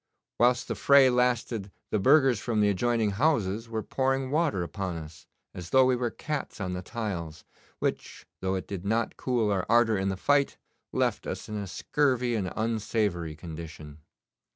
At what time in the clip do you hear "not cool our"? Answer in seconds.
8.83-9.63